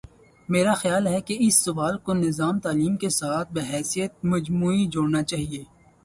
میرا 0.49 0.73
خیال 0.73 1.07
ہے 1.07 1.19
کہ 1.21 1.35
اس 1.39 1.63
سوال 1.65 1.97
کو 1.97 2.13
نظام 2.13 2.59
تعلیم 2.59 2.95
کے 2.97 3.09
ساتھ 3.09 3.53
بحیثیت 3.53 4.13
مجموعی 4.23 4.85
جوڑنا 4.85 5.23
چاہیے۔ 5.23 5.63